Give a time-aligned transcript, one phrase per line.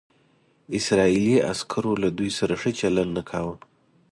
[0.79, 3.55] اسرائیلي عسکرو له دوی سره ښه چلند نه کاوه.